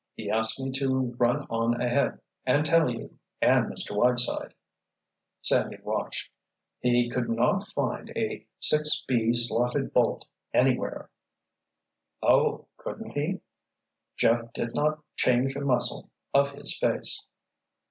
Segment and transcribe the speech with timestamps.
[0.15, 3.95] He asked me to run on ahead and tell you—and Mr.
[3.95, 4.55] Whiteside—"
[5.43, 6.31] Sandy watched,
[6.79, 10.25] "—he could not find a Six B slotted bolt
[10.55, 11.11] anywhere!"
[12.23, 13.41] "Oh, couldn't he?"
[14.17, 17.27] Jeff did not change a muscle of his face.